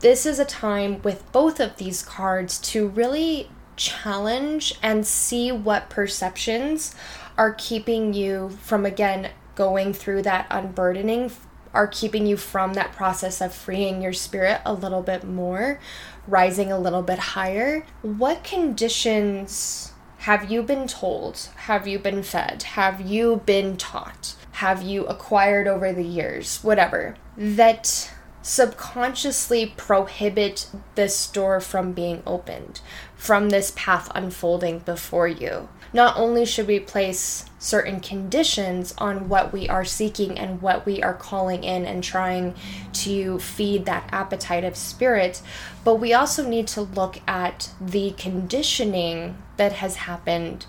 [0.00, 5.90] this is a time with both of these cards to really challenge and see what
[5.90, 6.94] perceptions
[7.36, 11.30] are keeping you from, again, going through that unburdening,
[11.74, 15.78] are keeping you from that process of freeing your spirit a little bit more,
[16.26, 17.84] rising a little bit higher.
[18.02, 21.48] What conditions have you been told?
[21.56, 22.62] Have you been fed?
[22.62, 24.34] Have you been taught?
[24.52, 26.58] Have you acquired over the years?
[26.64, 27.14] Whatever.
[27.36, 28.12] That
[28.42, 32.80] subconsciously prohibit this door from being opened,
[33.16, 35.68] from this path unfolding before you.
[35.92, 41.02] Not only should we place certain conditions on what we are seeking and what we
[41.02, 42.54] are calling in and trying
[42.92, 45.40] to feed that appetite of spirit,
[45.84, 50.66] but we also need to look at the conditioning that has happened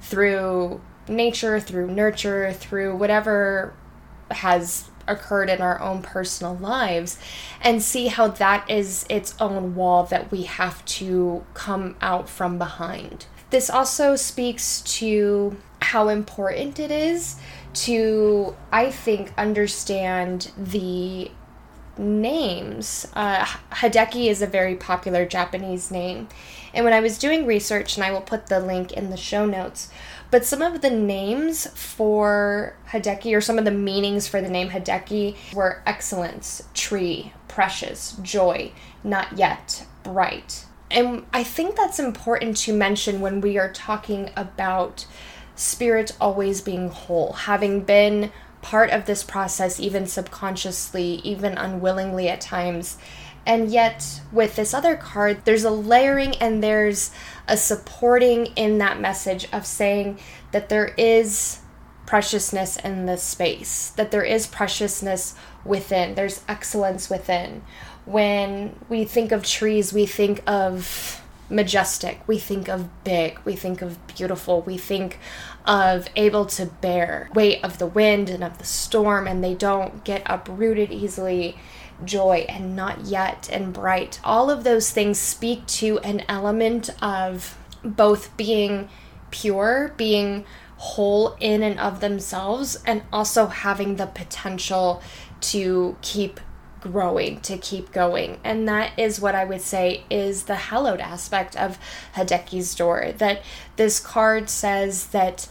[0.00, 3.74] through nature, through nurture, through whatever
[4.30, 7.18] has occurred in our own personal lives
[7.60, 12.58] and see how that is its own wall that we have to come out from
[12.58, 13.26] behind.
[13.50, 17.36] This also speaks to how important it is
[17.74, 21.30] to, I think, understand the
[21.96, 23.06] names.
[23.14, 26.28] Uh, Hideki is a very popular Japanese name.
[26.72, 29.46] And when I was doing research, and I will put the link in the show
[29.46, 29.90] notes,
[30.34, 34.70] but some of the names for Hideki, or some of the meanings for the name
[34.70, 38.72] Hideki, were excellence, tree, precious, joy,
[39.04, 40.64] not yet, bright.
[40.90, 45.06] And I think that's important to mention when we are talking about
[45.54, 52.40] spirit always being whole, having been part of this process, even subconsciously, even unwillingly at
[52.40, 52.98] times.
[53.46, 57.10] And yet, with this other card, there's a layering and there's
[57.46, 60.18] a supporting in that message of saying
[60.52, 61.60] that there is
[62.06, 65.34] preciousness in this space, that there is preciousness
[65.64, 67.62] within, there's excellence within.
[68.04, 73.82] When we think of trees, we think of majestic, we think of big, we think
[73.82, 75.18] of beautiful, we think
[75.66, 80.04] of able to bear weight of the wind and of the storm, and they don't
[80.04, 81.56] get uprooted easily
[82.04, 84.20] joy and not yet and bright.
[84.24, 88.88] All of those things speak to an element of both being
[89.30, 90.44] pure, being
[90.76, 95.02] whole in and of themselves, and also having the potential
[95.40, 96.40] to keep
[96.80, 98.38] growing, to keep going.
[98.44, 101.78] And that is what I would say is the hallowed aspect of
[102.14, 103.12] Hideki's door.
[103.16, 103.42] That
[103.76, 105.48] this card says that,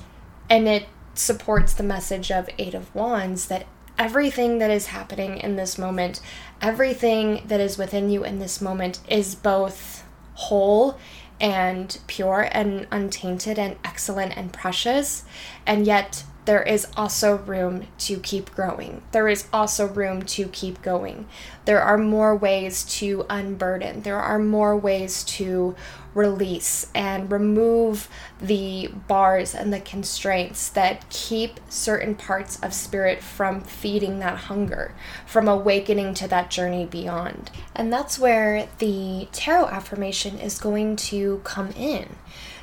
[0.50, 0.86] and it
[1.16, 3.66] supports the message of Eight of Wands, that
[3.98, 6.22] everything that is happening in this moment,
[6.62, 10.04] everything that is within you in this moment is both
[10.36, 10.98] whole
[11.40, 15.24] and pure and untainted and excellent and precious,
[15.66, 19.02] and yet there is also room to keep growing.
[19.12, 21.26] There is also room to keep going.
[21.66, 24.02] There are more ways to unburden.
[24.02, 25.76] There are more ways to
[26.14, 28.08] release and remove
[28.42, 34.94] the bars and the constraints that keep certain parts of spirit from feeding that hunger,
[35.26, 37.52] from awakening to that journey beyond.
[37.76, 42.16] And that's where the tarot affirmation is going to come in.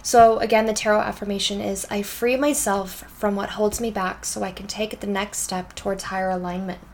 [0.02, 4.42] So, again, the tarot affirmation is I free myself from what holds me back so
[4.42, 6.89] I can take the next step towards higher alignment.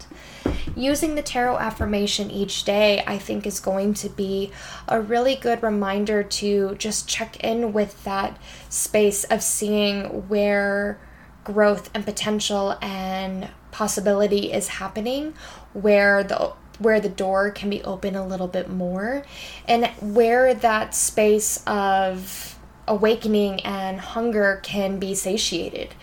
[0.74, 4.52] Using the tarot affirmation each day, I think, is going to be
[4.88, 8.38] a really good reminder to just check in with that
[8.68, 11.00] space of seeing where
[11.44, 15.34] growth and potential and possibility is happening,
[15.72, 19.24] where the where the door can be open a little bit more
[19.66, 25.94] and where that space of awakening and hunger can be satiated.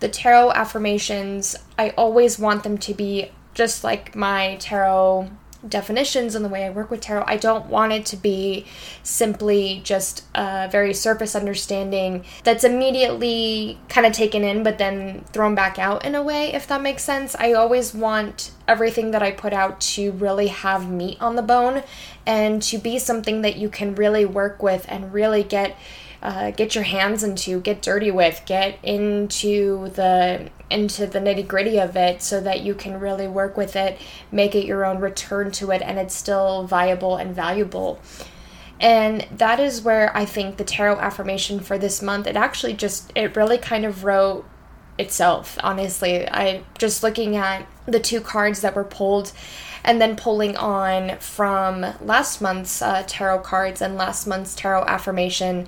[0.00, 5.30] The tarot affirmations, I always want them to be just like my tarot
[5.68, 7.24] definitions and the way I work with tarot.
[7.26, 8.64] I don't want it to be
[9.02, 15.54] simply just a very surface understanding that's immediately kind of taken in but then thrown
[15.54, 17.36] back out in a way, if that makes sense.
[17.38, 21.82] I always want everything that I put out to really have meat on the bone
[22.24, 25.76] and to be something that you can really work with and really get
[26.22, 31.80] uh, get your hands into, get dirty with, get into the into the nitty gritty
[31.80, 33.98] of it, so that you can really work with it,
[34.30, 37.98] make it your own, return to it, and it's still viable and valuable.
[38.78, 43.12] And that is where I think the tarot affirmation for this month, it actually just,
[43.14, 44.44] it really kind of wrote
[44.98, 46.28] itself, honestly.
[46.28, 49.32] I just looking at the two cards that were pulled
[49.84, 55.66] and then pulling on from last month's uh, tarot cards and last month's tarot affirmation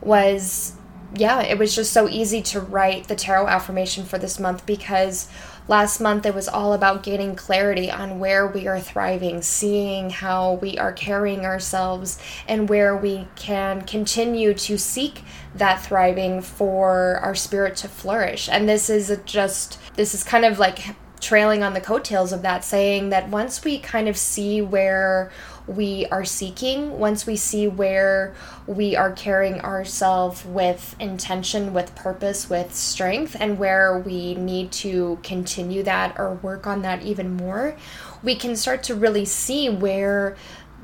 [0.00, 0.74] was
[1.16, 5.28] yeah, it was just so easy to write the tarot affirmation for this month because
[5.68, 10.54] last month it was all about gaining clarity on where we are thriving, seeing how
[10.54, 12.18] we are carrying ourselves,
[12.48, 15.22] and where we can continue to seek
[15.54, 18.48] that thriving for our spirit to flourish.
[18.48, 20.80] And this is just, this is kind of like
[21.24, 25.32] trailing on the coattails of that, saying that once we kind of see where
[25.66, 28.34] we are seeking, once we see where
[28.66, 35.18] we are carrying ourselves with intention, with purpose, with strength, and where we need to
[35.22, 37.76] continue that or work on that even more,
[38.22, 40.36] we can start to really see where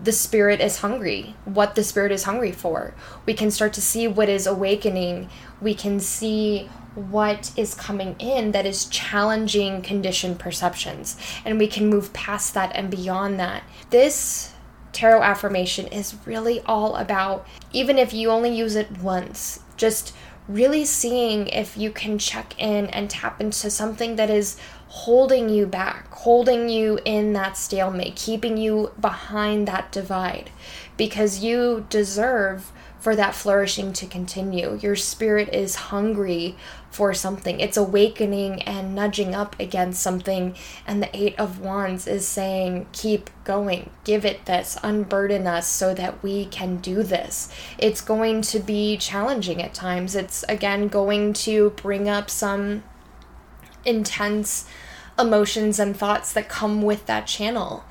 [0.02, 2.94] the spirit is hungry, what the spirit is hungry for.
[3.26, 5.28] We can start to see what is awakening.
[5.60, 6.70] We can see
[7.08, 11.16] what is coming in that is challenging conditioned perceptions.
[11.44, 13.62] And we can move past that and beyond that.
[13.90, 14.52] This
[14.92, 20.14] tarot affirmation is really all about, even if you only use it once, just
[20.48, 25.64] really seeing if you can check in and tap into something that is holding you
[25.64, 30.50] back, holding you in that stalemate, keeping you behind that divide,
[30.96, 34.78] because you deserve for that flourishing to continue.
[34.80, 36.54] Your spirit is hungry
[36.90, 37.58] for something.
[37.58, 40.54] It's awakening and nudging up against something.
[40.86, 45.94] And the Eight of Wands is saying, keep going, give it this, unburden us so
[45.94, 47.52] that we can do this.
[47.78, 50.14] It's going to be challenging at times.
[50.14, 52.84] It's again going to bring up some
[53.84, 54.68] intense
[55.18, 57.84] emotions and thoughts that come with that channel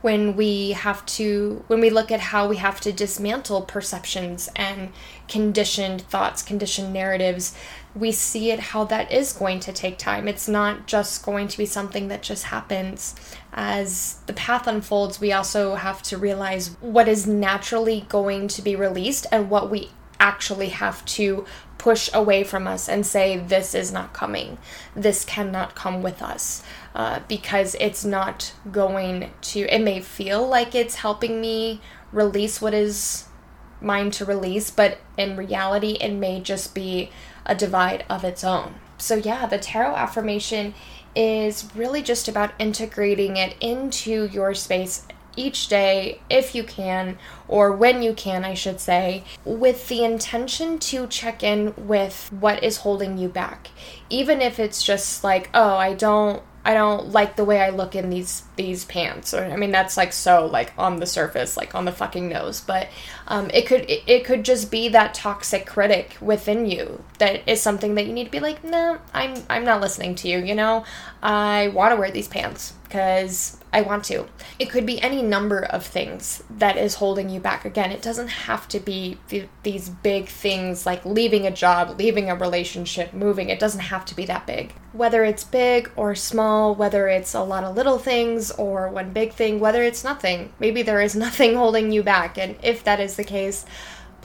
[0.00, 4.90] when we have to when we look at how we have to dismantle perceptions and
[5.28, 7.54] conditioned thoughts conditioned narratives
[7.94, 10.28] we see it how that is going to take time.
[10.28, 13.14] It's not just going to be something that just happens.
[13.52, 18.76] As the path unfolds we also have to realize what is naturally going to be
[18.76, 19.90] released and what we
[20.20, 21.44] actually have to
[21.78, 24.58] push away from us and say this is not coming.
[24.94, 26.62] This cannot come with us
[26.98, 31.80] uh, because it's not going to, it may feel like it's helping me
[32.10, 33.26] release what is
[33.80, 37.08] mine to release, but in reality, it may just be
[37.46, 38.74] a divide of its own.
[38.98, 40.74] So, yeah, the tarot affirmation
[41.14, 47.70] is really just about integrating it into your space each day if you can, or
[47.70, 52.78] when you can, I should say, with the intention to check in with what is
[52.78, 53.68] holding you back.
[54.10, 57.96] Even if it's just like, oh, I don't I don't like the way I look
[57.96, 59.32] in these these pants.
[59.32, 62.60] Or I mean that's like so like on the surface, like on the fucking nose.
[62.60, 62.88] But
[63.26, 67.62] um, it could it, it could just be that toxic critic within you that is
[67.62, 70.40] something that you need to be like, no, I'm I'm not listening to you.
[70.40, 70.84] You know,
[71.22, 74.26] I want to wear these pants because I want to.
[74.58, 77.64] It could be any number of things that is holding you back.
[77.64, 82.30] Again, it doesn't have to be th- these big things like leaving a job, leaving
[82.30, 83.50] a relationship, moving.
[83.50, 84.72] It doesn't have to be that big.
[84.92, 89.34] Whether it's big or small, whether it's a lot of little things or one big
[89.34, 90.52] thing, whether it's nothing.
[90.58, 92.38] Maybe there is nothing holding you back.
[92.38, 93.66] And if that is the case,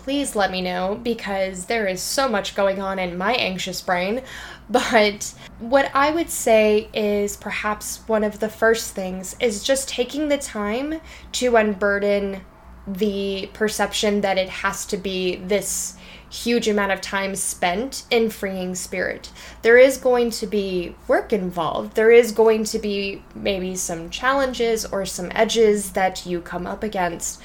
[0.03, 4.21] please let me know because there is so much going on in my anxious brain.
[4.69, 10.27] But what I would say is perhaps one of the first things is just taking
[10.27, 10.99] the time
[11.33, 12.41] to unburden
[12.85, 15.95] the perception that it has to be this
[16.29, 19.31] huge amount of time spent in freeing spirit.
[19.61, 21.95] There is going to be work involved.
[21.95, 26.83] There is going to be maybe some challenges or some edges that you come up
[26.83, 27.41] against.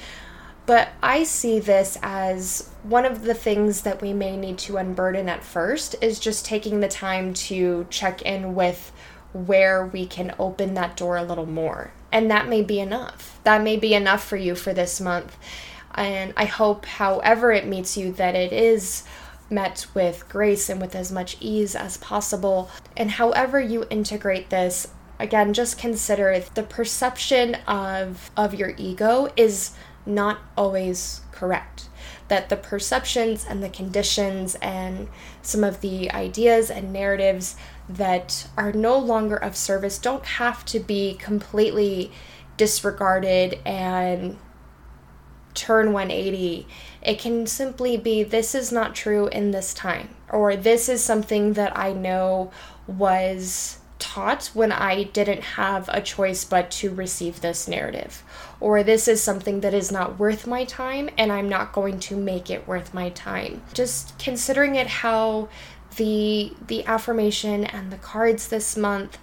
[0.69, 5.27] But I see this as one of the things that we may need to unburden
[5.27, 8.91] at first is just taking the time to check in with
[9.33, 11.91] where we can open that door a little more.
[12.11, 13.39] And that may be enough.
[13.45, 15.35] That may be enough for you for this month.
[15.95, 19.05] And I hope, however, it meets you, that it is
[19.49, 22.69] met with grace and with as much ease as possible.
[22.95, 29.71] And however you integrate this, again, just consider the perception of of your ego is
[30.09, 31.87] not always correct.
[32.27, 35.07] That the perceptions and the conditions and
[35.41, 37.55] some of the ideas and narratives
[37.87, 42.11] that are no longer of service don't have to be completely
[42.57, 44.37] disregarded and
[45.53, 46.67] turn 180.
[47.01, 51.53] It can simply be this is not true in this time, or this is something
[51.53, 52.51] that I know
[52.87, 58.23] was taught when I didn't have a choice but to receive this narrative.
[58.59, 62.15] Or this is something that is not worth my time and I'm not going to
[62.15, 63.61] make it worth my time.
[63.73, 65.49] Just considering it how
[65.97, 69.17] the the affirmation and the cards this month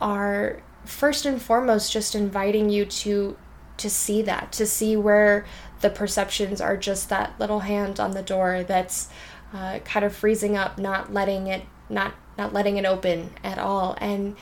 [0.00, 3.36] are first and foremost just inviting you to
[3.78, 5.46] to see that, to see where
[5.80, 9.08] the perceptions are just that little hand on the door that's
[9.54, 13.98] uh, kind of freezing up, not letting it not not letting it open at all.
[14.00, 14.36] And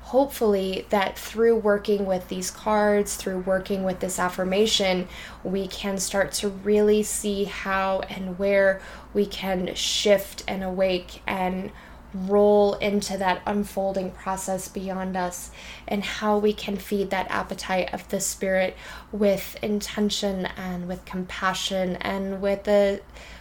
[0.00, 5.08] hopefully, that through working with these cards, through working with this affirmation,
[5.44, 8.80] we can start to really see how and where
[9.12, 11.70] we can shift and awake and
[12.12, 15.50] roll into that unfolding process beyond us
[15.86, 18.76] and how we can feed that appetite of the spirit
[19.12, 23.00] with intention and with compassion and with a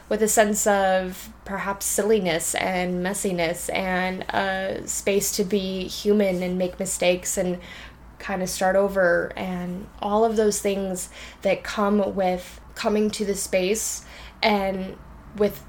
[0.09, 6.57] with a sense of perhaps silliness and messiness and a space to be human and
[6.57, 7.59] make mistakes and
[8.17, 9.31] kind of start over.
[9.35, 11.09] And all of those things
[11.43, 14.03] that come with coming to the space
[14.41, 14.97] and
[15.37, 15.63] with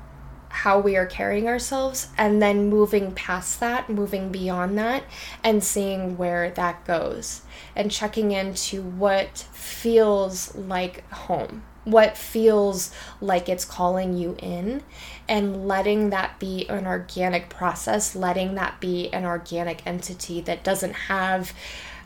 [0.49, 5.05] how we are carrying ourselves and then moving past that, moving beyond that,
[5.45, 7.43] and seeing where that goes
[7.77, 14.83] and checking into what feels like home what feels like it's calling you in
[15.29, 20.93] and letting that be an organic process, letting that be an organic entity that doesn't
[20.93, 21.53] have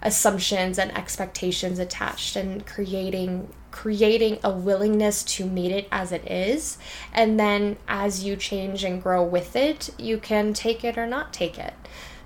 [0.04, 6.78] assumptions and expectations attached and creating creating a willingness to meet it as it is.
[7.12, 11.32] And then as you change and grow with it you can take it or not
[11.32, 11.74] take it.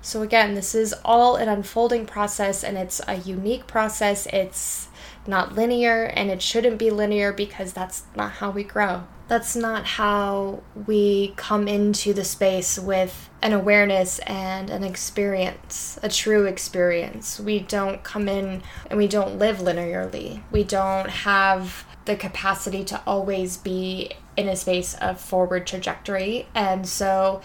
[0.01, 4.27] So again this is all an unfolding process and it's a unique process.
[4.27, 4.88] It's
[5.27, 9.03] not linear and it shouldn't be linear because that's not how we grow.
[9.27, 16.09] That's not how we come into the space with an awareness and an experience, a
[16.09, 17.39] true experience.
[17.39, 20.41] We don't come in and we don't live linearly.
[20.51, 26.47] We don't have the capacity to always be in a space of forward trajectory.
[26.55, 27.41] And so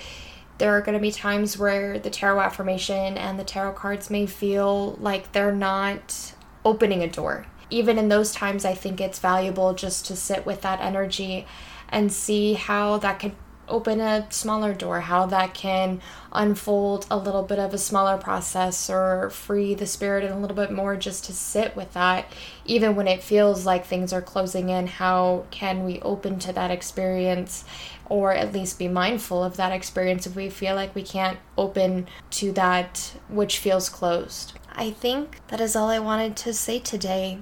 [0.56, 4.24] there are going to be times where the tarot affirmation and the tarot cards may
[4.24, 9.74] feel like they're not opening a door even in those times, I think it's valuable
[9.74, 11.44] just to sit with that energy
[11.88, 13.32] and see how that could
[13.66, 16.00] open a smaller door, how that can
[16.32, 20.70] unfold a little bit of a smaller process or free the spirit a little bit
[20.70, 22.30] more just to sit with that.
[22.64, 26.70] Even when it feels like things are closing in, how can we open to that
[26.70, 27.64] experience
[28.06, 32.06] or at least be mindful of that experience if we feel like we can't open
[32.30, 34.52] to that which feels closed?
[34.76, 37.38] I think that is all I wanted to say today.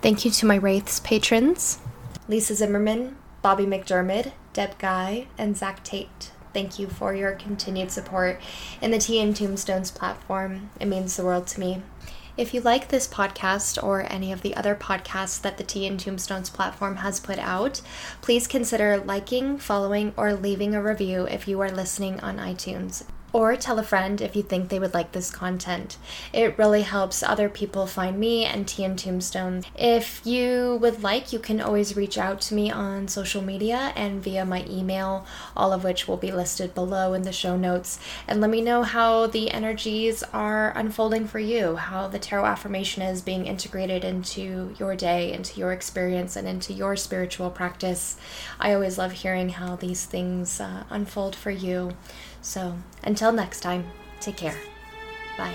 [0.00, 1.80] Thank you to my Wraiths patrons
[2.28, 6.30] Lisa Zimmerman, Bobby McDermott, Deb Guy, and Zach Tate.
[6.54, 8.40] Thank you for your continued support
[8.80, 10.70] in the Tea and Tombstones platform.
[10.78, 11.82] It means the world to me.
[12.36, 15.98] If you like this podcast or any of the other podcasts that the Tea and
[15.98, 17.80] Tombstones platform has put out,
[18.20, 23.02] please consider liking, following, or leaving a review if you are listening on iTunes
[23.32, 25.96] or tell a friend if you think they would like this content.
[26.32, 29.64] It really helps other people find me and Tea and Tombstone.
[29.76, 34.22] If you would like, you can always reach out to me on social media and
[34.22, 35.26] via my email,
[35.56, 37.98] all of which will be listed below in the show notes.
[38.26, 43.02] And let me know how the energies are unfolding for you, how the tarot affirmation
[43.02, 48.16] is being integrated into your day, into your experience, and into your spiritual practice.
[48.58, 51.92] I always love hearing how these things uh, unfold for you.
[52.42, 53.84] So until next time,
[54.20, 54.56] take care.
[55.36, 55.54] Bye.